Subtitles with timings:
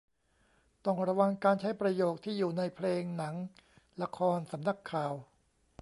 [0.85, 3.35] ต้องระวังการใช้ประโยคที่อยู่ในเพลง หนัง
[4.01, 5.13] ละคร สำนักข่าว